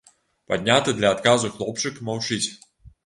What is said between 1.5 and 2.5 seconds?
хлопчык маўчыць.